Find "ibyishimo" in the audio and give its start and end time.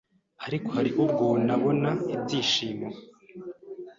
2.13-2.87